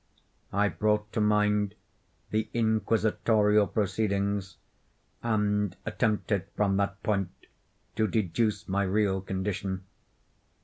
[0.51, 1.75] I brought to mind
[2.31, 4.57] the inquisitorial proceedings,
[5.21, 7.29] and attempted from that point
[7.97, 9.83] to deduce my real condition.